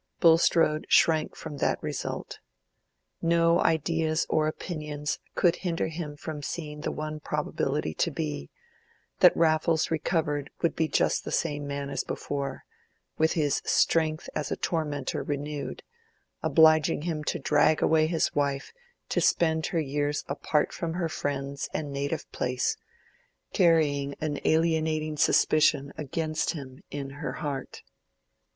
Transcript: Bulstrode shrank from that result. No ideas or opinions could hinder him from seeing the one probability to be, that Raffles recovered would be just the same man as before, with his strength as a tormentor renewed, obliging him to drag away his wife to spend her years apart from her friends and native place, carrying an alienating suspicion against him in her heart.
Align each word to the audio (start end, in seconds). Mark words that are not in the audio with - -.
Bulstrode 0.19 0.87
shrank 0.89 1.35
from 1.35 1.57
that 1.57 1.77
result. 1.83 2.39
No 3.21 3.59
ideas 3.61 4.25
or 4.31 4.47
opinions 4.47 5.19
could 5.35 5.57
hinder 5.57 5.89
him 5.89 6.17
from 6.17 6.41
seeing 6.41 6.81
the 6.81 6.91
one 6.91 7.19
probability 7.19 7.93
to 7.93 8.09
be, 8.09 8.49
that 9.19 9.37
Raffles 9.37 9.91
recovered 9.91 10.49
would 10.63 10.75
be 10.75 10.87
just 10.87 11.23
the 11.23 11.31
same 11.31 11.67
man 11.67 11.91
as 11.91 12.03
before, 12.03 12.63
with 13.19 13.33
his 13.33 13.61
strength 13.63 14.27
as 14.33 14.49
a 14.51 14.55
tormentor 14.57 15.21
renewed, 15.21 15.83
obliging 16.41 17.03
him 17.03 17.23
to 17.25 17.37
drag 17.37 17.83
away 17.83 18.07
his 18.07 18.33
wife 18.33 18.73
to 19.09 19.21
spend 19.21 19.67
her 19.67 19.79
years 19.79 20.23
apart 20.27 20.73
from 20.73 20.93
her 20.93 21.09
friends 21.09 21.69
and 21.75 21.93
native 21.93 22.23
place, 22.31 22.75
carrying 23.53 24.15
an 24.19 24.39
alienating 24.45 25.15
suspicion 25.15 25.93
against 25.95 26.53
him 26.53 26.81
in 26.89 27.11
her 27.21 27.33
heart. 27.33 27.83